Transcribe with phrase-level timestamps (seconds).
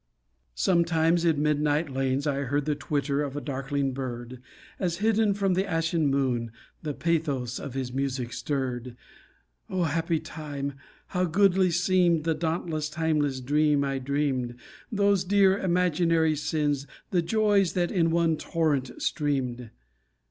[0.55, 4.41] Sometimes in midnight lanes I heard The twitter of a darkling bird,
[4.79, 6.49] As hidden from the ashen moon,
[6.81, 8.97] The pathos of his music stirred.
[9.69, 10.73] O happy time!
[11.09, 14.55] How goodly seemed The dauntless timeless dream I dreamed,
[14.91, 19.69] Those dear imaginary sins, The joys that in one torrent streamed.